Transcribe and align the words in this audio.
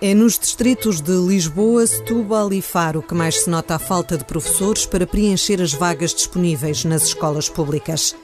É 0.00 0.14
nos 0.14 0.38
distritos 0.38 1.00
de 1.00 1.12
Lisboa, 1.12 1.86
Setúbal 1.86 2.52
e 2.52 2.62
Faro 2.62 3.02
que 3.02 3.14
mais 3.14 3.40
se 3.42 3.50
nota 3.50 3.74
a 3.74 3.78
falta 3.78 4.16
de 4.16 4.24
professores 4.24 4.86
para 4.86 5.06
preencher 5.06 5.60
as 5.60 5.72
vagas 5.72 6.14
disponíveis 6.14 6.84
nas 6.84 7.02
escolas 7.02 7.48
públicas. 7.48 8.16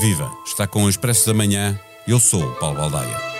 Viva! 0.00 0.30
Está 0.44 0.66
com 0.66 0.84
o 0.84 0.88
Expresso 0.88 1.26
da 1.26 1.34
Manhã. 1.34 1.78
Eu 2.06 2.20
sou 2.20 2.42
o 2.42 2.54
Paulo 2.56 2.76
Baldaia. 2.76 3.37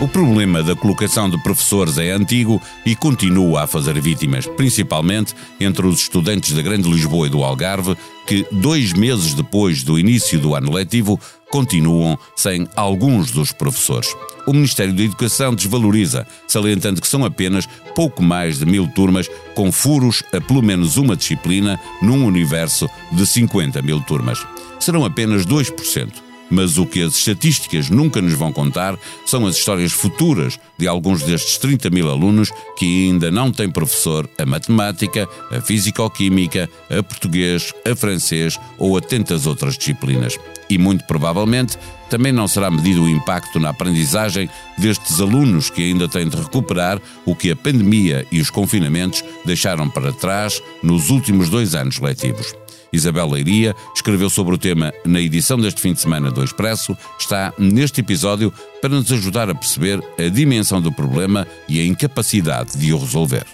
O 0.00 0.08
problema 0.08 0.60
da 0.60 0.74
colocação 0.74 1.30
de 1.30 1.40
professores 1.40 1.98
é 1.98 2.10
antigo 2.10 2.60
e 2.84 2.96
continua 2.96 3.62
a 3.62 3.66
fazer 3.66 3.98
vítimas, 4.00 4.44
principalmente 4.44 5.34
entre 5.60 5.86
os 5.86 6.00
estudantes 6.00 6.52
da 6.52 6.62
Grande 6.62 6.90
Lisboa 6.90 7.28
e 7.28 7.30
do 7.30 7.44
Algarve, 7.44 7.96
que, 8.26 8.44
dois 8.50 8.92
meses 8.92 9.34
depois 9.34 9.84
do 9.84 9.96
início 9.96 10.40
do 10.40 10.56
ano 10.56 10.72
letivo, 10.72 11.18
continuam 11.48 12.18
sem 12.34 12.66
alguns 12.74 13.30
dos 13.30 13.52
professores. 13.52 14.16
O 14.48 14.52
Ministério 14.52 14.92
da 14.92 15.04
Educação 15.04 15.54
desvaloriza, 15.54 16.26
salientando 16.48 17.00
que 17.00 17.06
são 17.06 17.24
apenas 17.24 17.66
pouco 17.94 18.20
mais 18.20 18.58
de 18.58 18.66
mil 18.66 18.88
turmas 18.88 19.30
com 19.54 19.70
furos 19.70 20.24
a 20.32 20.40
pelo 20.40 20.60
menos 20.60 20.96
uma 20.96 21.14
disciplina 21.14 21.78
num 22.02 22.26
universo 22.26 22.90
de 23.12 23.24
50 23.24 23.80
mil 23.80 24.00
turmas. 24.00 24.44
Serão 24.80 25.04
apenas 25.04 25.46
2%. 25.46 26.23
Mas 26.50 26.78
o 26.78 26.86
que 26.86 27.02
as 27.02 27.16
estatísticas 27.16 27.90
nunca 27.90 28.20
nos 28.20 28.34
vão 28.34 28.52
contar 28.52 28.98
são 29.26 29.46
as 29.46 29.56
histórias 29.56 29.92
futuras 29.92 30.58
de 30.78 30.86
alguns 30.86 31.22
destes 31.22 31.58
30 31.58 31.90
mil 31.90 32.10
alunos 32.10 32.50
que 32.78 33.08
ainda 33.08 33.30
não 33.30 33.50
têm 33.50 33.70
professor 33.70 34.28
a 34.38 34.46
matemática, 34.46 35.28
a 35.50 35.60
físico-química, 35.60 36.68
a 36.90 37.02
português, 37.02 37.72
a 37.90 37.94
francês 37.96 38.58
ou 38.78 38.96
a 38.96 39.00
tantas 39.00 39.46
outras 39.46 39.76
disciplinas. 39.76 40.38
E 40.68 40.78
muito 40.78 41.04
provavelmente 41.06 41.78
também 42.08 42.32
não 42.32 42.46
será 42.46 42.70
medido 42.70 43.02
o 43.02 43.08
impacto 43.08 43.58
na 43.58 43.70
aprendizagem 43.70 44.48
destes 44.78 45.20
alunos 45.20 45.70
que 45.70 45.82
ainda 45.82 46.08
têm 46.08 46.28
de 46.28 46.36
recuperar 46.36 47.00
o 47.24 47.34
que 47.34 47.50
a 47.50 47.56
pandemia 47.56 48.26
e 48.30 48.40
os 48.40 48.50
confinamentos 48.50 49.24
deixaram 49.44 49.88
para 49.88 50.12
trás 50.12 50.62
nos 50.82 51.10
últimos 51.10 51.48
dois 51.48 51.74
anos 51.74 51.98
letivos. 51.98 52.63
Isabel 52.94 53.28
Leiria 53.28 53.74
escreveu 53.94 54.30
sobre 54.30 54.54
o 54.54 54.58
tema 54.58 54.92
na 55.04 55.20
edição 55.20 55.58
deste 55.58 55.80
fim 55.80 55.92
de 55.92 56.00
semana 56.00 56.30
do 56.30 56.44
Expresso. 56.44 56.96
Está 57.18 57.52
neste 57.58 58.00
episódio 58.00 58.52
para 58.80 58.90
nos 58.90 59.10
ajudar 59.10 59.50
a 59.50 59.54
perceber 59.54 60.00
a 60.18 60.28
dimensão 60.28 60.80
do 60.80 60.92
problema 60.92 61.46
e 61.68 61.80
a 61.80 61.84
incapacidade 61.84 62.78
de 62.78 62.92
o 62.92 62.98
resolver. 62.98 63.44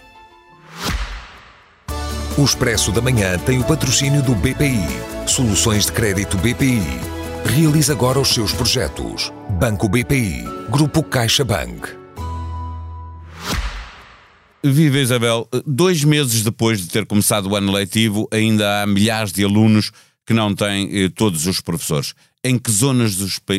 O 2.38 2.44
Expresso 2.44 2.92
da 2.92 3.00
Manhã 3.00 3.38
tem 3.38 3.58
o 3.58 3.64
patrocínio 3.64 4.22
do 4.22 4.34
BPI. 4.34 4.86
Soluções 5.26 5.86
de 5.86 5.92
crédito 5.92 6.38
BPI. 6.38 6.80
Realize 7.44 7.90
agora 7.90 8.18
os 8.18 8.28
seus 8.28 8.52
projetos. 8.52 9.32
Banco 9.58 9.88
BPI. 9.88 10.44
Grupo 10.70 11.02
CaixaBank. 11.02 11.99
Viva 14.62 14.98
Isabel, 14.98 15.48
dois 15.66 16.04
meses 16.04 16.42
depois 16.42 16.80
de 16.80 16.88
ter 16.88 17.06
começado 17.06 17.46
o 17.46 17.56
ano 17.56 17.72
letivo, 17.72 18.28
ainda 18.30 18.82
há 18.82 18.86
milhares 18.86 19.32
de 19.32 19.42
alunos 19.42 19.90
que 20.26 20.34
não 20.34 20.54
têm 20.54 20.88
eh, 20.92 21.08
todos 21.08 21.46
os 21.46 21.60
professores. 21.60 22.14
Em 22.44 22.58
que 22.58 22.70
zonas 22.70 23.16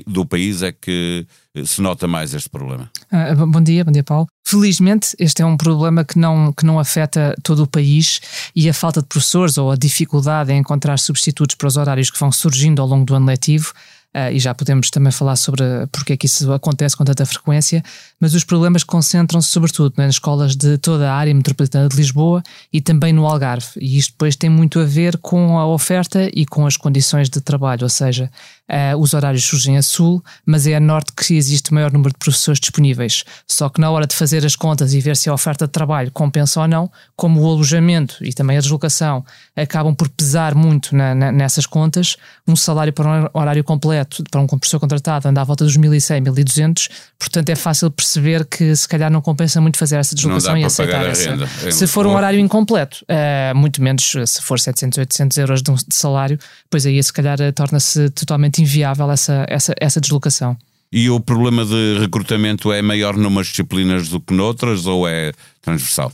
do, 0.08 0.26
país 0.26 0.62
é 0.62 0.72
que 0.72 1.26
eh, 1.54 1.66
se 1.66 1.82
nota 1.82 2.08
mais 2.08 2.34
este 2.34 2.50
problema? 2.50 2.90
Ah, 3.12 3.34
bom 3.36 3.62
dia, 3.62 3.84
bom 3.84 3.92
dia 3.92 4.04
Paulo. 4.04 4.28
Felizmente 4.48 5.16
este 5.20 5.42
é 5.42 5.46
um 5.46 5.58
problema 5.58 6.06
que 6.06 6.18
não, 6.18 6.54
que 6.54 6.66
não 6.66 6.80
afeta 6.80 7.36
todo 7.44 7.64
o 7.64 7.68
país 7.68 8.22
e 8.56 8.70
a 8.70 8.74
falta 8.74 9.02
de 9.02 9.08
professores 9.08 9.58
ou 9.58 9.72
a 9.72 9.76
dificuldade 9.76 10.52
em 10.54 10.60
encontrar 10.60 10.98
substitutos 10.98 11.56
para 11.56 11.68
os 11.68 11.78
horários 11.78 12.10
que 12.10 12.20
vão 12.20 12.32
surgindo 12.32 12.82
ao 12.82 12.88
longo 12.88 13.06
do 13.06 13.16
ano 13.16 13.26
letivo 13.26 13.74
Uh, 14.14 14.34
e 14.34 14.40
já 14.40 14.54
podemos 14.54 14.90
também 14.90 15.10
falar 15.10 15.38
sobre 15.38 15.64
porque 15.90 16.14
é 16.14 16.18
que 16.18 16.26
isso 16.26 16.52
acontece 16.52 16.98
com 16.98 17.06
tanta 17.06 17.26
frequência, 17.26 17.82
mas 18.20 18.34
os 18.34 18.44
problemas 18.44 18.84
concentram-se 18.84 19.48
sobretudo 19.48 19.94
nas 19.96 20.16
escolas 20.16 20.54
de 20.54 20.78
toda 20.78 21.10
a 21.10 21.16
área 21.16 21.34
metropolitana 21.34 21.88
de 21.88 21.96
Lisboa 21.96 22.44
e 22.74 22.82
também 22.82 23.14
no 23.14 23.26
Algarve. 23.26 23.68
E 23.80 23.98
isto 23.98 24.12
depois 24.12 24.36
tem 24.36 24.50
muito 24.50 24.82
a 24.82 24.84
ver 24.84 25.18
com 25.18 25.58
a 25.58 25.66
oferta 25.66 26.30
e 26.34 26.46
com 26.46 26.68
as 26.68 26.76
condições 26.76 27.30
de 27.30 27.40
trabalho, 27.40 27.84
ou 27.84 27.90
seja, 27.90 28.30
uh, 28.72 28.98
os 28.98 29.14
horários 29.14 29.44
surgem 29.44 29.78
a 29.78 29.82
sul, 29.82 30.24
mas 30.46 30.66
é 30.66 30.76
a 30.76 30.80
norte 30.80 31.12
que 31.14 31.36
existe 31.36 31.72
o 31.72 31.74
maior 31.74 31.92
número 31.92 32.12
de 32.12 32.18
professores 32.18 32.60
disponíveis. 32.60 33.24
Só 33.48 33.70
que 33.70 33.82
na 33.82 33.92
hora 33.92 34.08
de 34.08 34.16
fazer 34.16 34.46
as 34.46 34.56
contas 34.56 34.94
e 34.94 35.02
ver 35.02 35.18
se 35.18 35.30
a 35.30 35.34
oferta 35.34 35.66
de 35.66 35.72
trabalho 35.72 36.12
compensa 36.12 36.62
ou 36.62 36.68
não, 36.68 36.92
como 37.16 37.42
o 37.42 37.46
alojamento 37.46 38.18
e 38.22 38.34
também 38.34 38.58
a 38.58 38.62
deslocação 38.62 39.26
acabam 39.56 39.94
por 39.94 40.10
pesar 40.10 40.56
muito 40.56 40.96
na, 40.96 41.14
na, 41.14 41.32
nessas 41.32 41.66
contas, 41.66 42.16
um 42.48 42.56
salário 42.56 42.94
para 42.94 43.30
um 43.34 43.40
horário 43.40 43.64
completo 43.64 44.24
para 44.32 44.40
um 44.40 44.48
professor 44.48 44.80
contratado 44.80 45.28
anda 45.28 45.42
à 45.42 45.44
volta 45.44 45.64
dos 45.64 45.78
1.100, 45.78 46.24
1.200, 46.24 46.90
portanto 47.20 47.50
é 47.50 47.56
fácil 47.56 47.92
perceber 47.92 48.46
que 48.46 48.76
se 48.76 48.88
calhar 48.88 49.12
não 49.12 49.22
compensa 49.22 49.60
muito 49.60 49.78
fazer 49.78 49.98
essa 49.98 50.16
deslocação 50.16 50.58
e 50.58 50.64
aceitar 50.64 51.06
essa. 51.06 51.32
Renda. 51.32 51.48
Se 51.72 51.88
for 51.88 52.06
um 52.06 52.16
horário 52.16 52.40
incompleto, 52.40 53.04
uh, 53.04 53.56
muito 53.56 53.82
menos 53.82 54.12
se 54.26 54.42
for 54.42 54.60
700, 54.60 55.00
800 55.00 55.38
euros 55.38 55.62
de, 55.62 55.72
um, 55.72 55.76
de 55.76 55.96
salário, 55.96 56.40
pois 56.70 56.86
aí 56.86 57.02
se 57.02 57.12
calhar 57.12 57.40
uh, 57.40 57.52
torna-se 57.52 58.10
totalmente 58.12 58.61
inviável 58.62 59.12
essa, 59.12 59.46
essa, 59.50 59.74
essa 59.80 60.02
deslocação. 60.02 60.58
E 60.94 61.10
o 61.10 61.22
problema 61.22 61.64
de 61.64 62.00
recrutamento 62.00 62.70
é 62.74 62.82
maior 62.82 63.16
numas 63.16 63.48
disciplinas 63.48 64.10
do 64.10 64.20
que 64.20 64.34
noutras 64.34 64.86
ou 64.86 65.08
é 65.08 65.32
transversal? 65.62 66.12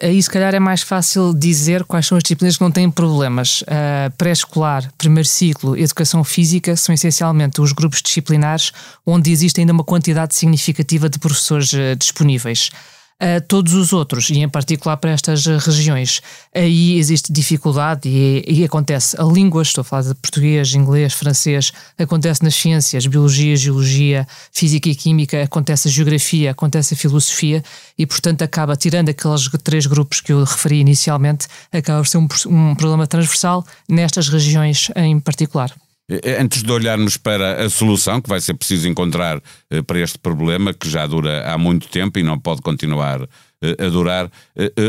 Aí, 0.00 0.22
se 0.22 0.30
calhar, 0.30 0.54
é 0.54 0.60
mais 0.60 0.82
fácil 0.82 1.34
dizer 1.34 1.82
quais 1.82 2.06
são 2.06 2.16
as 2.16 2.22
disciplinas 2.22 2.56
que 2.56 2.62
não 2.62 2.70
têm 2.70 2.88
problemas. 2.88 3.62
Uh, 3.62 4.10
Pré-escolar, 4.16 4.88
primeiro 4.96 5.28
ciclo, 5.28 5.76
educação 5.76 6.22
física 6.22 6.76
são 6.76 6.94
essencialmente 6.94 7.60
os 7.60 7.72
grupos 7.72 8.00
disciplinares 8.00 8.70
onde 9.04 9.32
existe 9.32 9.58
ainda 9.58 9.72
uma 9.72 9.82
quantidade 9.82 10.32
significativa 10.36 11.08
de 11.08 11.18
professores 11.18 11.72
uh, 11.72 11.96
disponíveis 11.98 12.70
a 13.20 13.40
todos 13.40 13.74
os 13.74 13.92
outros, 13.92 14.30
e 14.30 14.38
em 14.38 14.48
particular 14.48 14.96
para 14.96 15.10
estas 15.10 15.44
regiões. 15.44 16.22
Aí 16.54 16.98
existe 16.98 17.30
dificuldade 17.30 18.08
e, 18.08 18.42
e, 18.48 18.64
acontece 18.64 19.14
a 19.20 19.24
línguas, 19.24 19.68
estou 19.68 19.82
a 19.82 19.84
falar 19.84 20.02
de 20.02 20.14
português, 20.14 20.74
inglês, 20.74 21.12
francês, 21.12 21.70
acontece 21.98 22.42
nas 22.42 22.54
ciências, 22.54 23.06
biologia, 23.06 23.54
geologia, 23.54 24.26
física 24.50 24.88
e 24.88 24.94
química, 24.94 25.42
acontece 25.42 25.88
a 25.88 25.90
geografia, 25.90 26.50
acontece 26.52 26.94
a 26.94 26.96
filosofia 26.96 27.62
e, 27.98 28.06
portanto, 28.06 28.40
acaba, 28.40 28.74
tirando 28.74 29.10
aqueles 29.10 29.50
três 29.62 29.86
grupos 29.86 30.22
que 30.22 30.32
eu 30.32 30.42
referi 30.42 30.80
inicialmente, 30.80 31.46
acaba 31.70 32.00
por 32.00 32.08
ser 32.08 32.18
um, 32.18 32.28
um 32.46 32.74
problema 32.74 33.06
transversal 33.06 33.64
nestas 33.86 34.28
regiões 34.28 34.90
em 34.96 35.20
particular. 35.20 35.70
Eh, 36.10 36.40
antes 36.40 36.64
de 36.64 36.72
olharmos 36.72 37.16
para 37.16 37.64
a 37.64 37.70
solução 37.70 38.20
que 38.20 38.28
vai 38.28 38.40
ser 38.40 38.54
preciso 38.54 38.88
encontrar 38.88 39.40
eh, 39.70 39.80
para 39.80 40.00
este 40.00 40.18
problema, 40.18 40.74
que 40.74 40.90
já 40.90 41.06
dura 41.06 41.48
há 41.48 41.56
muito 41.56 41.88
tempo 41.88 42.18
e 42.18 42.22
não 42.24 42.36
pode 42.36 42.60
continuar 42.62 43.20
eh, 43.62 43.86
a 43.86 43.88
durar, 43.88 44.30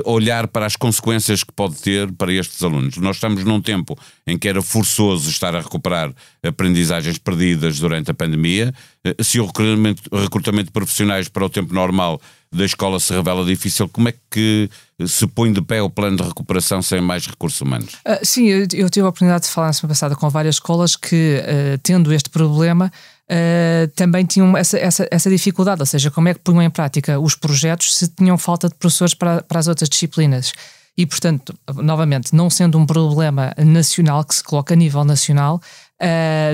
olhar 0.06 0.48
para 0.48 0.66
as 0.66 0.76
consequências 0.76 1.44
que 1.44 1.52
pode 1.52 1.76
ter 1.76 2.12
para 2.14 2.32
estes 2.34 2.64
alunos. 2.64 2.98
Nós 2.98 3.18
estamos 3.18 3.44
num 3.44 3.62
tempo 3.62 3.98
em 4.26 4.38
que 4.38 4.48
era 4.48 4.62
forçoso 4.62 5.30
estar 5.30 5.56
a 5.56 5.62
recuperar 5.62 6.14
aprendizagens 6.44 7.18
perdidas 7.18 7.80
durante 7.80 8.12
a 8.12 8.14
pandemia. 8.14 8.74
Se 9.22 9.40
o 9.40 9.46
recrutamento, 9.46 10.04
recrutamento 10.16 10.66
de 10.66 10.72
profissionais 10.72 11.28
para 11.28 11.46
o 11.46 11.50
tempo 11.50 11.74
normal 11.74 12.20
da 12.54 12.66
escola 12.66 13.00
se 13.00 13.14
revela 13.14 13.46
difícil, 13.46 13.88
como 13.88 14.10
é 14.10 14.14
que 14.30 14.70
se 15.08 15.26
põe 15.26 15.54
de 15.54 15.62
pé 15.62 15.82
o 15.82 15.90
plano 15.90 16.18
de 16.18 16.24
recuperação 16.24 16.82
sem 16.82 17.00
mais 17.00 17.26
recursos 17.26 17.62
humanos? 17.62 17.94
Uh, 18.06 18.20
sim, 18.24 18.48
eu, 18.48 18.68
eu, 18.74 18.90
tive 18.90 19.06
a 19.06 19.10
oportunidade 19.10 19.46
de 19.46 19.52
falar 19.52 19.68
na 19.68 19.74
semana 19.74 19.94
passada 19.94 20.16
com 20.16 20.30
várias 20.30 20.56
escolas 20.56 20.96
que, 20.98 21.42
uh, 21.42 21.78
tendo 21.82 22.14
este 22.14 22.30
problema, 22.30 22.92
uh, 23.32 23.88
também 23.96 24.26
tinham 24.26 24.56
essa, 24.58 24.78
essa, 24.78 25.08
essa 25.10 25.30
dificuldade, 25.30 25.82
ou 25.82 25.86
seja, 25.86 26.12
como 26.12 26.28
é 26.28 26.34
que 26.34 26.42
punham 26.42 26.62
em 26.62 26.70
prática 26.70 27.20
os 27.20 27.36
projetos 27.36 27.96
se 27.96 28.08
tinham 28.10 28.38
falta 28.38 28.68
de 28.68 28.76
professores 28.76 29.14
para, 29.14 29.42
para 29.42 29.60
as 29.60 29.68
outras 29.68 29.88
disciplinas. 29.88 30.52
E, 30.98 31.06
portanto, 31.06 31.58
novamente, 31.76 32.36
não 32.36 32.50
sendo 32.50 32.78
um 32.78 32.86
problema 32.86 33.54
nacional 33.58 34.26
que 34.26 34.36
se 34.36 34.44
coloca 34.44 34.74
a 34.74 34.78
nível 34.78 35.06
nacional, 35.06 35.62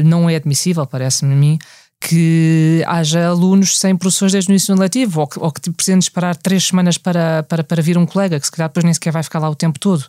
não 0.06 0.29
é 0.29 0.35
admissível, 0.35 0.85
parece-me 0.85 1.33
a 1.33 1.35
mim, 1.35 1.59
que 2.00 2.83
haja 2.85 3.27
alunos 3.27 3.80
sem 3.80 3.95
professores 3.95 4.33
desde 4.33 4.51
o 4.51 4.53
início 4.53 4.75
do 4.75 4.81
letivo, 4.81 5.21
ou 5.21 5.27
que, 5.27 5.39
ou 5.39 5.51
que 5.51 5.71
precisem 5.71 5.97
esperar 5.97 6.35
três 6.35 6.68
semanas 6.68 6.97
para, 6.97 7.44
para, 7.44 7.63
para 7.63 7.81
vir 7.81 7.97
um 7.97 8.06
colega, 8.06 8.39
que 8.39 8.45
se 8.45 8.51
calhar 8.51 8.69
depois 8.69 8.83
nem 8.83 8.94
sequer 8.94 9.12
vai 9.12 9.23
ficar 9.23 9.39
lá 9.39 9.50
o 9.50 9.56
tempo 9.56 9.80
todo. 9.80 10.06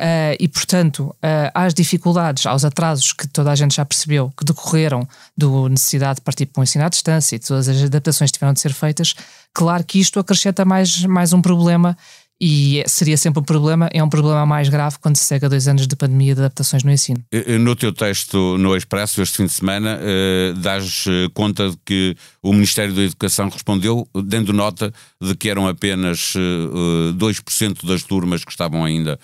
Uh, 0.00 0.38
e, 0.38 0.46
portanto, 0.46 1.06
uh, 1.16 1.50
às 1.52 1.74
dificuldades, 1.74 2.46
aos 2.46 2.64
atrasos 2.64 3.12
que 3.12 3.26
toda 3.26 3.50
a 3.50 3.56
gente 3.56 3.74
já 3.74 3.84
percebeu 3.84 4.32
que 4.36 4.44
decorreram 4.44 5.08
da 5.36 5.46
necessidade 5.68 6.16
de 6.16 6.22
partir 6.22 6.46
para 6.46 6.60
um 6.60 6.62
ensino 6.62 6.84
à 6.84 6.88
distância 6.88 7.34
e 7.34 7.38
todas 7.40 7.68
as 7.68 7.82
adaptações 7.82 8.30
tiveram 8.30 8.52
de 8.52 8.60
ser 8.60 8.72
feitas, 8.72 9.14
claro 9.52 9.82
que 9.82 9.98
isto 9.98 10.20
acrescenta 10.20 10.64
mais, 10.64 11.04
mais 11.04 11.32
um 11.32 11.42
problema 11.42 11.96
e 12.40 12.84
seria 12.86 13.16
sempre 13.16 13.40
um 13.40 13.42
problema, 13.42 13.88
é 13.92 14.02
um 14.02 14.08
problema 14.08 14.46
mais 14.46 14.68
grave 14.68 14.96
quando 15.00 15.16
se 15.16 15.24
segue 15.24 15.46
a 15.46 15.48
dois 15.48 15.66
anos 15.66 15.86
de 15.86 15.96
pandemia 15.96 16.34
de 16.34 16.40
adaptações 16.40 16.84
no 16.84 16.90
ensino. 16.92 17.24
No 17.60 17.74
teu 17.74 17.92
texto 17.92 18.56
no 18.58 18.76
Expresso, 18.76 19.20
este 19.20 19.38
fim 19.38 19.46
de 19.46 19.52
semana, 19.52 19.98
eh, 20.00 20.54
dás 20.56 21.04
eh, 21.08 21.28
conta 21.34 21.70
de 21.70 21.76
que 21.84 22.16
o 22.40 22.52
Ministério 22.52 22.94
da 22.94 23.02
Educação 23.02 23.48
respondeu, 23.48 24.08
dando 24.14 24.52
nota 24.52 24.92
de 25.20 25.34
que 25.34 25.48
eram 25.48 25.66
apenas 25.66 26.34
eh, 26.36 27.12
2% 27.14 27.84
das 27.84 28.04
turmas 28.04 28.44
que 28.44 28.52
estavam 28.52 28.84
ainda 28.84 29.18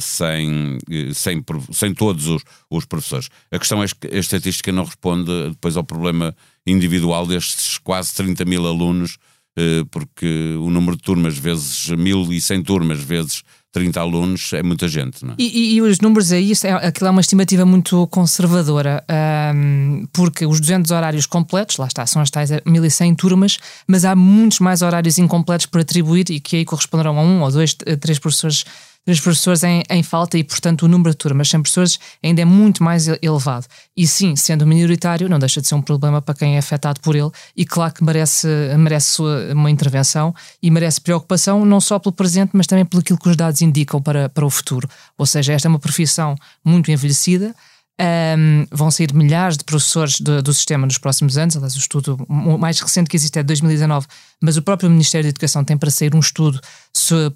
sem, 0.00 0.78
sem, 1.12 1.44
sem 1.72 1.94
todos 1.94 2.26
os, 2.26 2.42
os 2.70 2.84
professores. 2.84 3.28
A 3.52 3.58
questão 3.58 3.82
é 3.82 3.86
que 3.86 4.14
a 4.14 4.18
estatística 4.18 4.72
não 4.72 4.84
responde 4.84 5.50
depois 5.50 5.76
ao 5.76 5.84
problema 5.84 6.34
individual 6.66 7.26
destes 7.26 7.78
quase 7.78 8.14
30 8.14 8.44
mil 8.44 8.66
alunos, 8.66 9.16
uh, 9.58 9.86
porque 9.90 10.56
o 10.58 10.70
número 10.70 10.96
de 10.96 11.02
turmas 11.02 11.36
vezes 11.36 11.90
1.100 11.90 12.64
turmas 12.64 13.00
vezes 13.00 13.42
30 13.72 14.00
alunos 14.00 14.52
é 14.52 14.62
muita 14.62 14.86
gente, 14.86 15.24
não 15.24 15.32
é? 15.32 15.36
E, 15.36 15.46
e, 15.46 15.74
e 15.74 15.82
os 15.82 15.98
números 15.98 16.30
aí, 16.30 16.52
é, 16.62 16.72
aquilo 16.86 17.08
é 17.08 17.10
uma 17.10 17.20
estimativa 17.20 17.66
muito 17.66 18.06
conservadora, 18.06 19.04
um, 19.52 20.06
porque 20.12 20.46
os 20.46 20.60
200 20.60 20.92
horários 20.92 21.26
completos, 21.26 21.76
lá 21.76 21.88
está, 21.88 22.06
são 22.06 22.22
as 22.22 22.30
tais 22.30 22.50
1100 22.64 23.16
turmas, 23.16 23.58
mas 23.86 24.04
há 24.04 24.14
muitos 24.14 24.60
mais 24.60 24.80
horários 24.80 25.18
incompletos 25.18 25.66
por 25.66 25.80
atribuir 25.80 26.30
e 26.30 26.38
que 26.38 26.56
aí 26.56 26.64
corresponderão 26.64 27.18
a 27.18 27.22
um 27.22 27.42
ou 27.42 27.50
dois, 27.50 27.74
três 28.00 28.20
professores 28.20 28.64
dos 29.06 29.20
professores 29.20 29.62
em, 29.62 29.82
em, 29.90 30.02
falta 30.02 30.38
e, 30.38 30.44
portanto, 30.44 30.82
o 30.82 30.88
número 30.88 31.10
de 31.10 31.16
turmas 31.16 31.48
sem 31.48 31.60
professores 31.60 31.98
ainda 32.22 32.40
é 32.42 32.44
muito 32.44 32.82
mais 32.82 33.06
elevado. 33.22 33.66
E 33.96 34.06
sim, 34.06 34.34
sendo 34.34 34.66
minoritário, 34.66 35.28
não 35.28 35.38
deixa 35.38 35.60
de 35.60 35.68
ser 35.68 35.74
um 35.74 35.82
problema 35.82 36.22
para 36.22 36.34
quem 36.34 36.56
é 36.56 36.58
afetado 36.58 37.00
por 37.00 37.14
ele 37.14 37.30
e, 37.56 37.64
claro, 37.64 37.92
que 37.92 38.02
merece, 38.02 38.48
merece 38.78 39.20
uma 39.52 39.70
intervenção 39.70 40.34
e 40.62 40.70
merece 40.70 41.00
preocupação, 41.00 41.64
não 41.64 41.80
só 41.80 41.98
pelo 41.98 42.12
presente, 42.12 42.50
mas 42.54 42.66
também 42.66 42.84
pelo 42.84 43.02
que 43.02 43.28
os 43.28 43.36
dados 43.36 43.60
indicam 43.60 44.00
para, 44.00 44.28
para 44.28 44.44
o 44.44 44.50
futuro. 44.50 44.88
Ou 45.18 45.26
seja, 45.26 45.52
esta 45.52 45.68
é 45.68 45.70
uma 45.70 45.78
profissão 45.78 46.34
muito 46.64 46.90
envelhecida. 46.90 47.54
Um, 47.96 48.66
vão 48.72 48.90
sair 48.90 49.14
milhares 49.14 49.56
de 49.56 49.62
professores 49.62 50.20
do, 50.20 50.42
do, 50.42 50.52
sistema 50.52 50.84
nos 50.84 50.98
próximos 50.98 51.38
anos. 51.38 51.56
Aliás, 51.56 51.76
o 51.76 51.78
estudo 51.78 52.18
mais 52.28 52.80
recente 52.80 53.08
que 53.08 53.16
existe 53.16 53.38
é 53.38 53.42
de 53.42 53.46
2019, 53.46 54.08
mas 54.42 54.56
o 54.56 54.62
próprio 54.62 54.90
Ministério 54.90 55.24
da 55.24 55.28
Educação 55.28 55.62
tem 55.62 55.76
para 55.76 55.92
sair 55.92 56.12
um 56.12 56.18
estudo 56.18 56.60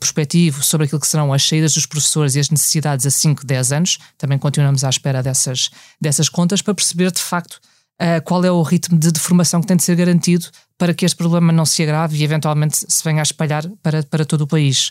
prospectivo 0.00 0.60
sobre 0.64 0.86
aquilo 0.86 1.00
que 1.00 1.06
serão 1.06 1.32
as 1.32 1.46
saídas 1.46 1.74
dos 1.74 1.86
professores 1.86 2.34
e 2.34 2.40
as 2.40 2.50
necessidades 2.50 3.06
a 3.06 3.10
5, 3.10 3.46
10 3.46 3.72
anos. 3.72 3.98
Também 4.16 4.36
continuamos 4.36 4.82
à 4.82 4.88
espera 4.88 5.22
dessas, 5.22 5.70
dessas 6.00 6.28
contas 6.28 6.60
para 6.60 6.74
perceber 6.74 7.12
de 7.12 7.20
facto 7.20 7.60
uh, 8.02 8.20
qual 8.24 8.44
é 8.44 8.50
o 8.50 8.62
ritmo 8.62 8.98
de, 8.98 9.12
de 9.12 9.20
formação 9.20 9.60
que 9.60 9.66
tem 9.68 9.76
de 9.76 9.84
ser 9.84 9.94
garantido 9.94 10.46
para 10.76 10.92
que 10.92 11.04
este 11.04 11.16
problema 11.16 11.52
não 11.52 11.64
se 11.64 11.84
agrave 11.84 12.16
e 12.16 12.24
eventualmente 12.24 12.78
se 12.88 13.04
venha 13.04 13.20
a 13.20 13.22
espalhar 13.22 13.64
para, 13.80 14.02
para 14.02 14.24
todo 14.24 14.40
o 14.40 14.46
país. 14.46 14.90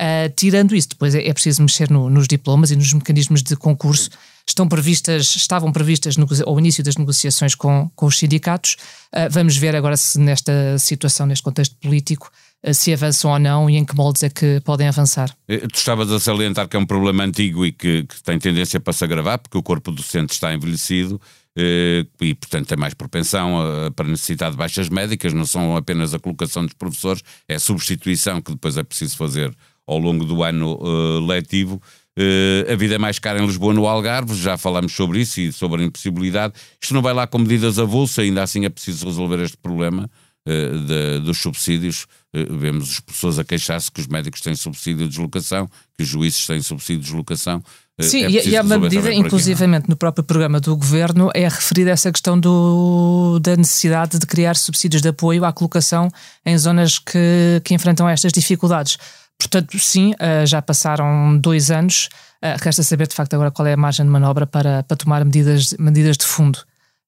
Uh, 0.00 0.28
tirando 0.36 0.74
isso, 0.74 0.88
depois 0.88 1.14
é, 1.14 1.24
é 1.24 1.32
preciso 1.32 1.62
mexer 1.62 1.88
no, 1.88 2.10
nos 2.10 2.26
diplomas 2.26 2.72
e 2.72 2.76
nos 2.76 2.92
mecanismos 2.92 3.44
de 3.44 3.54
concurso 3.54 4.10
estão 4.50 4.68
previstas, 4.68 5.34
estavam 5.36 5.72
previstas 5.72 6.16
ao 6.44 6.58
início 6.58 6.84
das 6.84 6.96
negociações 6.96 7.54
com, 7.54 7.90
com 7.94 8.06
os 8.06 8.18
sindicatos. 8.18 8.76
Uh, 9.12 9.30
vamos 9.30 9.56
ver 9.56 9.74
agora 9.74 9.96
se 9.96 10.18
nesta 10.18 10.78
situação, 10.78 11.26
neste 11.26 11.42
contexto 11.42 11.74
político, 11.76 12.30
uh, 12.66 12.74
se 12.74 12.92
avançam 12.92 13.30
ou 13.30 13.38
não 13.38 13.70
e 13.70 13.76
em 13.76 13.84
que 13.84 13.96
moldes 13.96 14.22
é 14.22 14.28
que 14.28 14.60
podem 14.60 14.86
avançar. 14.86 15.34
Eh, 15.48 15.66
tu 15.66 15.76
estavas 15.76 16.10
a 16.12 16.20
salientar 16.20 16.68
que 16.68 16.76
é 16.76 16.78
um 16.78 16.86
problema 16.86 17.24
antigo 17.24 17.64
e 17.64 17.72
que, 17.72 18.04
que 18.04 18.22
tem 18.22 18.38
tendência 18.38 18.78
para 18.78 18.92
se 18.92 19.02
agravar, 19.02 19.38
porque 19.38 19.56
o 19.56 19.62
corpo 19.62 19.90
docente 19.90 20.32
está 20.34 20.52
envelhecido. 20.52 21.20
e, 21.56 22.34
portanto, 22.34 22.66
tem 22.66 22.76
mais 22.76 22.94
propensão 22.94 23.92
para 23.94 24.08
necessitar 24.08 24.50
de 24.50 24.56
baixas 24.56 24.88
médicas, 24.88 25.32
não 25.32 25.46
são 25.46 25.76
apenas 25.76 26.12
a 26.12 26.18
colocação 26.18 26.64
dos 26.64 26.74
professores, 26.74 27.22
é 27.48 27.54
a 27.54 27.60
substituição 27.60 28.42
que 28.42 28.50
depois 28.50 28.76
é 28.76 28.82
preciso 28.82 29.16
fazer 29.16 29.54
ao 29.86 29.98
longo 29.98 30.24
do 30.24 30.42
ano 30.42 30.76
letivo. 31.24 31.80
Uh, 32.16 32.72
a 32.72 32.76
vida 32.76 32.94
é 32.94 32.98
mais 32.98 33.18
cara 33.18 33.42
em 33.42 33.46
Lisboa, 33.46 33.74
no 33.74 33.86
Algarve, 33.86 34.34
já 34.36 34.56
falámos 34.56 34.92
sobre 34.92 35.20
isso 35.20 35.40
e 35.40 35.52
sobre 35.52 35.82
a 35.82 35.84
impossibilidade. 35.84 36.54
Isto 36.80 36.94
não 36.94 37.02
vai 37.02 37.12
lá 37.12 37.26
com 37.26 37.38
medidas 37.38 37.78
avulsa, 37.78 38.22
ainda 38.22 38.42
assim 38.42 38.64
é 38.64 38.68
preciso 38.68 39.06
resolver 39.06 39.40
este 39.40 39.56
problema 39.56 40.08
uh, 40.48 40.78
de, 40.78 41.20
dos 41.20 41.38
subsídios. 41.38 42.06
Uh, 42.34 42.56
vemos 42.56 42.90
as 42.90 43.00
pessoas 43.00 43.38
a 43.38 43.44
queixar-se 43.44 43.90
que 43.90 44.00
os 44.00 44.06
médicos 44.06 44.40
têm 44.40 44.54
subsídio 44.54 45.04
de 45.04 45.08
deslocação, 45.08 45.68
que 45.96 46.04
os 46.04 46.08
juízes 46.08 46.46
têm 46.46 46.62
subsídio 46.62 47.00
de 47.00 47.06
deslocação. 47.06 47.62
Sim, 48.00 48.24
é 48.24 48.48
e 48.48 48.56
há 48.56 48.62
uma 48.62 48.76
medida, 48.76 49.12
inclusivamente 49.12 49.82
aqui, 49.82 49.90
no 49.90 49.96
próprio 49.96 50.24
programa 50.24 50.60
do 50.60 50.76
governo, 50.76 51.30
é 51.32 51.44
referida 51.44 51.90
essa 51.90 52.10
questão 52.10 52.38
do, 52.38 53.38
da 53.40 53.56
necessidade 53.56 54.18
de 54.18 54.26
criar 54.26 54.56
subsídios 54.56 55.00
de 55.00 55.08
apoio 55.08 55.44
à 55.44 55.52
colocação 55.52 56.08
em 56.44 56.58
zonas 56.58 56.98
que, 56.98 57.60
que 57.64 57.72
enfrentam 57.72 58.08
estas 58.08 58.32
dificuldades. 58.32 58.98
Portanto, 59.44 59.78
sim, 59.78 60.12
uh, 60.12 60.46
já 60.46 60.62
passaram 60.62 61.38
dois 61.38 61.70
anos. 61.70 62.08
Uh, 62.42 62.56
resta 62.60 62.82
saber, 62.82 63.06
de 63.06 63.14
facto, 63.14 63.34
agora 63.34 63.50
qual 63.50 63.66
é 63.66 63.74
a 63.74 63.76
margem 63.76 64.04
de 64.04 64.10
manobra 64.10 64.46
para, 64.46 64.82
para 64.82 64.96
tomar 64.96 65.24
medidas, 65.24 65.74
medidas 65.78 66.16
de 66.16 66.24
fundo. 66.24 66.58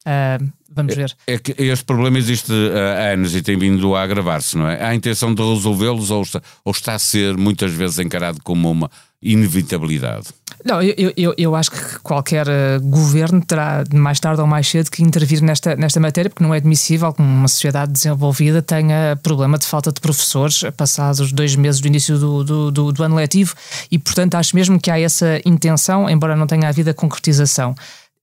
Uh, 0.06 0.52
vamos 0.70 0.94
ver. 0.94 1.16
É, 1.26 1.34
é, 1.34 1.38
que 1.38 1.54
este 1.62 1.84
problema 1.84 2.18
existe 2.18 2.52
há 2.52 3.12
anos 3.12 3.34
e 3.34 3.42
tem 3.42 3.58
vindo 3.58 3.94
a 3.96 4.02
agravar-se, 4.02 4.56
não 4.56 4.68
é? 4.68 4.82
Há 4.82 4.88
a 4.88 4.94
intenção 4.94 5.34
de 5.34 5.42
resolvê-los 5.42 6.10
ou 6.10 6.22
está, 6.22 6.42
ou 6.64 6.70
está 6.70 6.94
a 6.94 6.98
ser 6.98 7.36
muitas 7.36 7.72
vezes 7.72 7.98
encarado 7.98 8.40
como 8.42 8.70
uma 8.70 8.90
inevitabilidade? 9.20 10.28
Não, 10.66 10.82
eu, 10.82 11.12
eu, 11.16 11.34
eu 11.38 11.54
acho 11.54 11.70
que 11.70 11.98
qualquer 12.00 12.48
uh, 12.48 12.80
governo 12.82 13.40
terá, 13.40 13.84
mais 13.94 14.18
tarde 14.18 14.40
ou 14.40 14.48
mais 14.48 14.68
cedo, 14.68 14.90
que 14.90 15.00
intervir 15.00 15.40
nesta, 15.40 15.76
nesta 15.76 16.00
matéria, 16.00 16.28
porque 16.28 16.42
não 16.42 16.52
é 16.52 16.56
admissível 16.56 17.12
que 17.12 17.22
uma 17.22 17.46
sociedade 17.46 17.92
desenvolvida 17.92 18.60
tenha 18.60 19.16
problema 19.22 19.58
de 19.58 19.64
falta 19.64 19.92
de 19.92 20.00
professores 20.00 20.64
passados 20.76 21.30
dois 21.32 21.54
meses 21.54 21.80
do 21.80 21.86
início 21.86 22.18
do, 22.18 22.42
do, 22.42 22.70
do, 22.72 22.92
do 22.92 23.02
ano 23.04 23.14
letivo 23.14 23.54
e, 23.92 23.96
portanto, 23.96 24.34
acho 24.34 24.56
mesmo 24.56 24.80
que 24.80 24.90
há 24.90 24.98
essa 24.98 25.40
intenção, 25.44 26.10
embora 26.10 26.34
não 26.34 26.48
tenha 26.48 26.68
havido 26.68 26.90
a 26.90 26.94
concretização. 26.94 27.72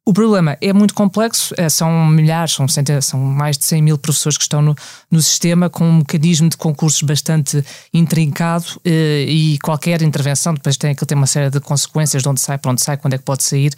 O 0.06 0.12
problema 0.12 0.58
é 0.60 0.74
muito 0.74 0.94
complexo, 0.94 1.56
é, 1.58 1.70
são 1.70 2.06
milhares, 2.08 2.52
são, 2.52 2.66
são 3.02 3.20
mais 3.22 3.58
de 3.58 3.64
100 3.64 3.82
mil 3.82 3.98
professores 3.98 4.38
que 4.38 4.44
estão 4.44 4.62
no, 4.62 4.76
no 5.10 5.22
sistema 5.22 5.70
com 5.70 5.86
um 5.86 5.98
mecanismo 6.00 6.50
de 6.50 6.58
concursos 6.58 7.02
bastante 7.04 7.64
intrincado 7.94 8.66
eh, 8.84 9.24
e 9.26 9.58
qualquer 9.60 10.02
intervenção 10.02 10.54
depois 10.54 10.76
tem 10.76 10.94
que 10.94 11.06
ter 11.06 11.16
uma 11.16 11.26
série 11.26 11.50
de 11.50 11.62
consequências 11.62 12.22
de 12.22 12.28
onde 12.28 12.42
sai, 12.42 12.58
para 12.58 12.72
onde 12.72 12.82
sai, 12.82 12.98
quando 12.98 13.14
é 13.14 13.18
que 13.18 13.24
pode 13.24 13.44
sair. 13.44 13.74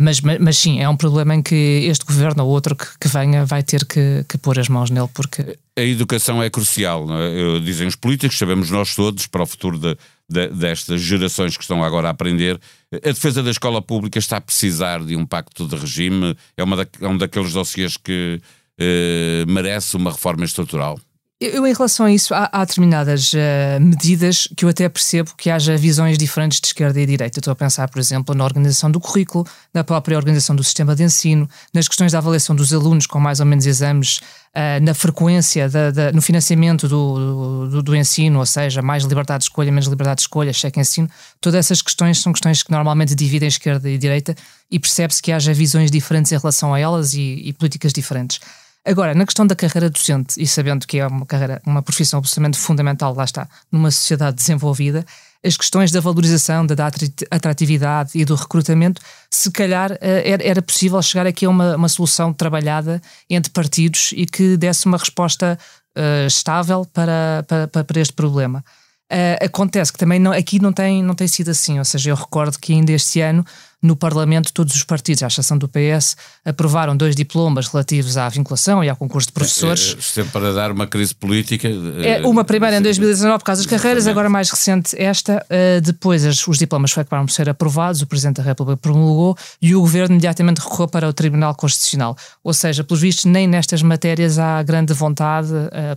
Mas, 0.00 0.20
mas, 0.22 0.38
mas, 0.40 0.58
sim, 0.58 0.80
é 0.80 0.88
um 0.88 0.96
problema 0.96 1.36
em 1.36 1.42
que 1.42 1.54
este 1.54 2.04
governo 2.04 2.44
ou 2.44 2.50
outro 2.50 2.74
que, 2.74 2.86
que 2.98 3.06
venha 3.06 3.44
vai 3.44 3.62
ter 3.62 3.84
que, 3.84 4.24
que, 4.28 4.38
pôr 4.38 4.58
as 4.58 4.68
mãos 4.68 4.90
nele 4.90 5.08
porque... 5.14 5.56
A 5.80 5.84
educação 5.84 6.42
é 6.42 6.50
crucial, 6.50 7.06
é? 7.10 7.58
dizem 7.60 7.88
os 7.88 7.96
políticos, 7.96 8.36
sabemos 8.36 8.70
nós 8.70 8.94
todos, 8.94 9.26
para 9.26 9.42
o 9.42 9.46
futuro 9.46 9.78
de, 9.78 9.96
de, 10.28 10.48
destas 10.48 11.00
gerações 11.00 11.56
que 11.56 11.62
estão 11.62 11.82
agora 11.82 12.08
a 12.08 12.10
aprender. 12.10 12.60
A 12.92 13.08
defesa 13.08 13.42
da 13.42 13.50
escola 13.50 13.80
pública 13.80 14.18
está 14.18 14.36
a 14.36 14.40
precisar 14.42 15.02
de 15.02 15.16
um 15.16 15.24
pacto 15.24 15.66
de 15.66 15.74
regime, 15.76 16.36
é, 16.54 16.62
uma 16.62 16.76
da, 16.76 16.86
é 17.00 17.08
um 17.08 17.16
daqueles 17.16 17.54
dossiês 17.54 17.96
que 17.96 18.38
eh, 18.78 19.44
merece 19.46 19.96
uma 19.96 20.10
reforma 20.10 20.44
estrutural. 20.44 20.98
Eu, 21.40 21.66
em 21.66 21.72
relação 21.72 22.04
a 22.04 22.12
isso, 22.12 22.34
há, 22.34 22.50
há 22.52 22.62
determinadas 22.66 23.32
uh, 23.32 23.80
medidas 23.80 24.46
que 24.54 24.62
eu 24.62 24.68
até 24.68 24.86
percebo 24.90 25.32
que 25.38 25.48
haja 25.48 25.74
visões 25.74 26.18
diferentes 26.18 26.60
de 26.60 26.66
esquerda 26.66 27.00
e 27.00 27.06
direita. 27.06 27.38
Estou 27.38 27.50
a 27.50 27.56
pensar, 27.56 27.88
por 27.88 27.98
exemplo, 27.98 28.34
na 28.34 28.44
organização 28.44 28.90
do 28.90 29.00
currículo, 29.00 29.46
na 29.72 29.82
própria 29.82 30.18
organização 30.18 30.54
do 30.54 30.62
sistema 30.62 30.94
de 30.94 31.02
ensino, 31.02 31.48
nas 31.72 31.88
questões 31.88 32.12
da 32.12 32.18
avaliação 32.18 32.54
dos 32.54 32.74
alunos 32.74 33.06
com 33.06 33.18
mais 33.18 33.40
ou 33.40 33.46
menos 33.46 33.64
exames, 33.64 34.18
uh, 34.54 34.82
na 34.82 34.92
frequência, 34.92 35.66
da, 35.66 35.90
da, 35.90 36.12
no 36.12 36.20
financiamento 36.20 36.86
do, 36.86 37.68
do, 37.70 37.82
do, 37.84 37.96
ensino, 37.96 38.38
ou 38.38 38.44
seja, 38.44 38.82
mais 38.82 39.04
liberdade 39.04 39.38
de 39.38 39.44
escolha, 39.44 39.72
menos 39.72 39.88
liberdade 39.88 40.18
de 40.18 40.24
escolha, 40.24 40.52
cheque 40.52 40.78
ensino. 40.78 41.08
Todas 41.40 41.60
essas 41.60 41.80
questões 41.80 42.18
são 42.18 42.34
questões 42.34 42.62
que 42.62 42.70
normalmente 42.70 43.14
dividem 43.14 43.48
esquerda 43.48 43.88
e 43.88 43.96
direita 43.96 44.36
e 44.70 44.78
percebe-se 44.78 45.22
que 45.22 45.32
haja 45.32 45.54
visões 45.54 45.90
diferentes 45.90 46.32
em 46.32 46.36
relação 46.36 46.74
a 46.74 46.78
elas 46.78 47.14
e, 47.14 47.40
e 47.46 47.52
políticas 47.54 47.94
diferentes. 47.94 48.40
Agora, 48.84 49.14
na 49.14 49.26
questão 49.26 49.46
da 49.46 49.54
carreira 49.54 49.90
docente, 49.90 50.40
e 50.42 50.46
sabendo 50.46 50.86
que 50.86 50.98
é 50.98 51.06
uma 51.06 51.26
carreira, 51.26 51.60
uma 51.66 51.82
profissão 51.82 52.18
absolutamente 52.18 52.58
fundamental, 52.58 53.14
lá 53.14 53.24
está, 53.24 53.46
numa 53.70 53.90
sociedade 53.90 54.36
desenvolvida, 54.36 55.04
as 55.44 55.56
questões 55.56 55.90
da 55.90 56.00
valorização, 56.00 56.66
da 56.66 56.90
atratividade 57.30 58.12
e 58.14 58.24
do 58.24 58.34
recrutamento, 58.34 59.00
se 59.30 59.50
calhar 59.50 59.92
eh, 60.00 60.36
era 60.42 60.60
possível 60.60 61.00
chegar 61.00 61.26
aqui 61.26 61.46
a 61.46 61.50
uma, 61.50 61.76
uma 61.76 61.88
solução 61.88 62.32
trabalhada 62.32 63.00
entre 63.28 63.50
partidos 63.50 64.12
e 64.14 64.26
que 64.26 64.56
desse 64.56 64.86
uma 64.86 64.98
resposta 64.98 65.58
uh, 65.96 66.26
estável 66.26 66.84
para, 66.92 67.44
para, 67.48 67.84
para 67.84 68.00
este 68.00 68.12
problema. 68.12 68.62
Uh, 69.10 69.44
acontece 69.44 69.92
que 69.92 69.98
também 69.98 70.20
não, 70.20 70.30
aqui 70.30 70.62
não 70.62 70.72
tem, 70.72 71.02
não 71.02 71.16
tem 71.16 71.26
sido 71.26 71.50
assim, 71.50 71.80
ou 71.80 71.84
seja, 71.84 72.10
eu 72.10 72.14
recordo 72.14 72.56
que 72.60 72.72
ainda 72.72 72.92
este 72.92 73.20
ano 73.20 73.44
no 73.82 73.96
Parlamento 73.96 74.52
todos 74.52 74.74
os 74.74 74.84
partidos, 74.84 75.22
à 75.22 75.26
exceção 75.26 75.56
do 75.56 75.66
PS, 75.66 76.16
aprovaram 76.44 76.96
dois 76.96 77.16
diplomas 77.16 77.66
relativos 77.66 78.16
à 78.16 78.28
vinculação 78.28 78.84
e 78.84 78.88
ao 78.88 78.94
concurso 78.94 79.28
de 79.28 79.32
professores. 79.32 79.96
É, 79.98 80.02
sempre 80.02 80.30
para 80.32 80.52
dar 80.52 80.70
uma 80.70 80.86
crise 80.86 81.14
política. 81.14 81.66
É, 82.04 82.24
uma 82.26 82.44
primeira 82.44 82.76
em 82.76 82.82
2019 82.82 83.38
por 83.38 83.44
causa 83.44 83.62
das 83.62 83.70
carreiras, 83.70 84.06
agora 84.06 84.28
mais 84.28 84.50
recente 84.50 84.94
esta. 85.00 85.44
Depois 85.82 86.24
os 86.46 86.58
diplomas 86.58 86.92
acabaram 86.92 87.26
por 87.26 87.32
ser 87.32 87.48
aprovados, 87.48 88.02
o 88.02 88.06
Presidente 88.06 88.36
da 88.36 88.42
República 88.42 88.76
promulgou 88.76 89.36
e 89.62 89.74
o 89.74 89.80
Governo 89.80 90.14
imediatamente 90.14 90.58
recorreu 90.58 90.86
para 90.86 91.08
o 91.08 91.12
Tribunal 91.12 91.54
Constitucional. 91.54 92.16
Ou 92.44 92.52
seja, 92.52 92.84
pelos 92.84 93.00
vistos, 93.00 93.24
nem 93.24 93.48
nestas 93.48 93.82
matérias 93.82 94.38
há 94.38 94.62
grande 94.62 94.92
vontade, 94.92 95.48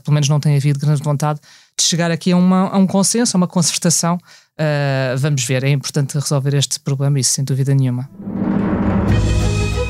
pelo 0.03 0.13
menos 0.13 0.29
não 0.29 0.39
tem 0.39 0.55
havido 0.55 0.79
grande 0.79 1.03
vontade, 1.03 1.41
de 1.77 1.83
chegar 1.83 2.11
aqui 2.11 2.31
a, 2.31 2.37
uma, 2.37 2.69
a 2.69 2.77
um 2.77 2.87
consenso, 2.87 3.35
a 3.35 3.37
uma 3.37 3.47
concertação 3.47 4.17
Uh, 4.53 5.17
vamos 5.17 5.43
ver, 5.45 5.63
é 5.63 5.69
importante 5.69 6.13
resolver 6.13 6.53
este 6.53 6.79
problema, 6.79 7.19
isso 7.19 7.31
sem 7.31 7.43
dúvida 7.43 7.73
nenhuma. 7.73 8.07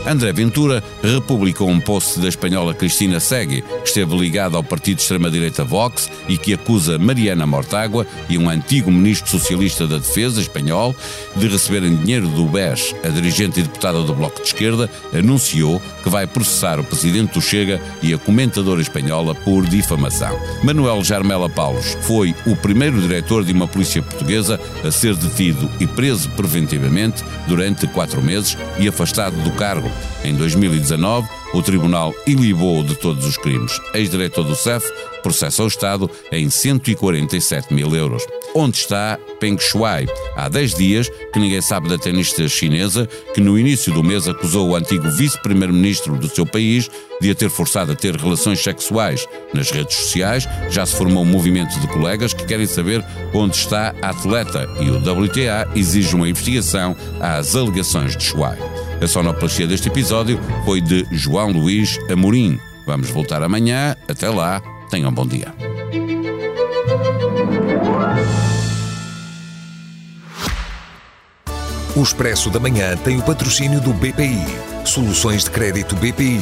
André 0.05 0.33
Ventura 0.33 0.83
republicou 1.01 1.69
um 1.69 1.79
post 1.79 2.19
da 2.19 2.27
espanhola 2.27 2.73
Cristina 2.73 3.19
Segui, 3.21 3.61
que 3.61 3.87
esteve 3.87 4.17
ligada 4.17 4.57
ao 4.57 4.63
partido 4.63 4.97
de 4.97 5.03
extrema-direita 5.03 5.63
Vox 5.63 6.11
e 6.27 6.37
que 6.37 6.53
acusa 6.53 6.97
Mariana 6.97 7.47
Mortágua 7.47 8.05
e 8.27 8.37
um 8.37 8.49
antigo 8.49 8.91
ministro 8.91 9.31
socialista 9.31 9.87
da 9.87 9.97
Defesa 9.97 10.41
espanhol 10.41 10.93
de 11.35 11.47
receberem 11.47 11.95
dinheiro 11.95 12.27
do 12.27 12.45
BES. 12.45 12.93
A 13.03 13.07
dirigente 13.07 13.61
e 13.61 13.63
deputada 13.63 14.01
do 14.01 14.13
Bloco 14.13 14.41
de 14.41 14.47
Esquerda 14.47 14.89
anunciou 15.13 15.81
que 16.03 16.09
vai 16.09 16.27
processar 16.27 16.79
o 16.79 16.83
presidente 16.83 17.33
do 17.33 17.41
Chega 17.41 17.81
e 18.01 18.13
a 18.13 18.17
comentadora 18.17 18.81
espanhola 18.81 19.33
por 19.33 19.65
difamação. 19.65 20.37
Manuel 20.63 21.01
Jarmela 21.03 21.49
Paulos 21.49 21.97
foi 22.01 22.35
o 22.45 22.55
primeiro 22.57 23.01
diretor 23.01 23.45
de 23.45 23.53
uma 23.53 23.67
polícia 23.67 24.01
portuguesa 24.01 24.59
a 24.83 24.91
ser 24.91 25.15
detido 25.15 25.69
e 25.79 25.87
preso 25.87 26.29
preventivamente 26.31 27.23
durante 27.47 27.87
quatro 27.87 28.21
meses 28.21 28.57
e 28.77 28.87
afastado 28.87 29.35
do 29.43 29.51
cargo. 29.51 29.92
Em 30.23 30.33
2019, 30.35 31.27
o 31.53 31.61
tribunal 31.61 32.13
ilibou 32.25 32.83
de 32.83 32.95
todos 32.95 33.25
os 33.25 33.37
crimes. 33.37 33.79
Ex-diretor 33.93 34.43
do 34.43 34.55
CEF 34.55 34.85
processa 35.21 35.63
o 35.63 35.67
Estado 35.67 36.09
em 36.31 36.49
147 36.49 37.73
mil 37.73 37.95
euros. 37.95 38.25
Onde 38.55 38.77
está 38.77 39.19
Peng 39.39 39.57
Shuai? 39.59 40.05
Há 40.35 40.47
10 40.49 40.75
dias 40.75 41.09
que 41.31 41.39
ninguém 41.39 41.61
sabe 41.61 41.89
da 41.89 41.97
tenista 41.97 42.47
chinesa 42.47 43.07
que 43.33 43.41
no 43.41 43.57
início 43.57 43.91
do 43.93 44.03
mês 44.03 44.27
acusou 44.27 44.69
o 44.69 44.75
antigo 44.75 45.09
vice-primeiro-ministro 45.11 46.17
do 46.17 46.27
seu 46.27 46.45
país 46.45 46.89
de 47.19 47.31
a 47.31 47.35
ter 47.35 47.49
forçado 47.49 47.91
a 47.91 47.95
ter 47.95 48.15
relações 48.15 48.61
sexuais. 48.61 49.27
Nas 49.53 49.71
redes 49.71 49.95
sociais 49.95 50.47
já 50.69 50.85
se 50.85 50.95
formou 50.95 51.23
um 51.23 51.27
movimento 51.27 51.79
de 51.79 51.87
colegas 51.87 52.33
que 52.33 52.45
querem 52.45 52.65
saber 52.65 53.03
onde 53.33 53.55
está 53.55 53.93
a 54.01 54.09
atleta 54.09 54.69
e 54.81 54.89
o 54.89 54.97
WTA 54.97 55.67
exige 55.75 56.15
uma 56.15 56.27
investigação 56.27 56.95
às 57.19 57.55
alegações 57.55 58.15
de 58.17 58.23
Shuai. 58.23 58.57
A 59.03 59.07
sonoplastia 59.07 59.67
deste 59.67 59.89
episódio 59.89 60.39
foi 60.63 60.79
de 60.79 61.05
João 61.11 61.51
Luís 61.51 61.99
Amorim. 62.09 62.57
Vamos 62.85 63.09
voltar 63.09 63.43
amanhã. 63.43 63.97
Até 64.07 64.29
lá. 64.29 64.61
Tenham 64.89 65.09
um 65.09 65.13
bom 65.13 65.27
dia. 65.27 65.53
O 71.97 72.01
Expresso 72.01 72.49
da 72.49 72.61
Manhã 72.61 72.95
tem 72.95 73.19
o 73.19 73.21
patrocínio 73.23 73.81
do 73.81 73.91
BPI. 73.93 74.45
Soluções 74.85 75.43
de 75.43 75.51
crédito 75.51 75.97
BPI. 75.97 76.39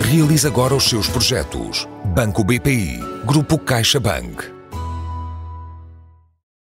Realize 0.00 0.46
agora 0.46 0.74
os 0.74 0.84
seus 0.84 1.06
projetos. 1.06 1.86
Banco 2.14 2.42
BPI. 2.42 2.98
Grupo 3.26 3.58
CaixaBank. 3.58 4.59